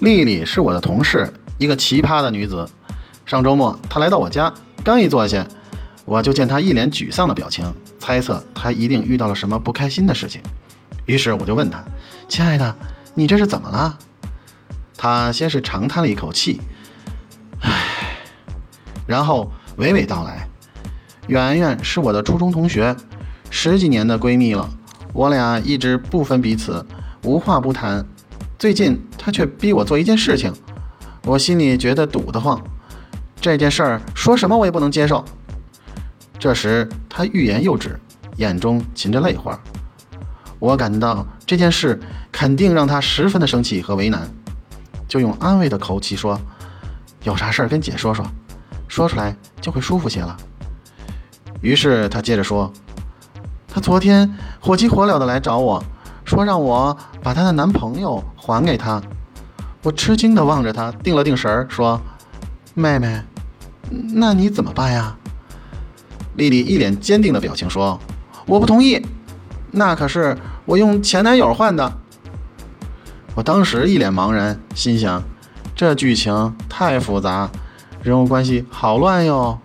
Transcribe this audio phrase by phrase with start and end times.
[0.00, 1.28] 丽丽是我的同事，
[1.58, 2.68] 一个奇葩的女子。
[3.26, 4.52] 上周末她来到我家，
[4.84, 5.44] 刚一坐下，
[6.04, 7.64] 我就见她一脸沮丧的表情，
[7.98, 10.40] 猜测她一定遇到了什么不开心的事情。
[11.06, 11.82] 于是我就问她
[12.28, 12.76] ：“亲爱的，
[13.14, 13.98] 你这是怎么了？”
[14.96, 16.60] 她先是长叹了一口气，
[17.60, 18.16] 唉，
[19.04, 20.48] 然后娓娓道来
[21.26, 22.94] ：“圆圆是我的初中同学，
[23.50, 24.70] 十几年的闺蜜了，
[25.12, 26.86] 我俩一直不分彼此，
[27.24, 28.06] 无话不谈。”
[28.58, 30.52] 最近他却逼我做一件事情，
[31.22, 32.60] 我心里觉得堵得慌。
[33.40, 35.24] 这件事儿说什么我也不能接受。
[36.40, 37.96] 这时他欲言又止，
[38.36, 39.56] 眼中噙着泪花。
[40.58, 42.00] 我感到这件事
[42.32, 44.28] 肯定让他十分的生气和为难，
[45.06, 46.40] 就用安慰的口气说
[47.22, 48.28] ：“有啥事儿跟姐说说，
[48.88, 50.36] 说出来就会舒服些了。”
[51.62, 52.72] 于是他接着说
[53.72, 55.80] ：“他昨天火急火燎的来找我。”
[56.28, 59.00] 说让我把她的男朋友还给她，
[59.82, 61.98] 我吃惊地望着她，定了定神儿，说
[62.74, 63.22] ：“妹妹，
[63.90, 65.16] 那你怎么办呀？”
[66.36, 67.98] 丽丽一脸坚定的表情说
[68.44, 69.02] ：“我不同意，
[69.70, 71.90] 那可是我用前男友换的。”
[73.34, 75.22] 我当时一脸茫然，心想：
[75.74, 77.48] 这剧情太复杂，
[78.02, 79.58] 人物关系好乱哟。